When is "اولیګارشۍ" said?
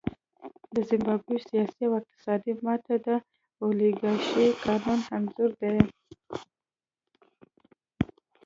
3.65-4.47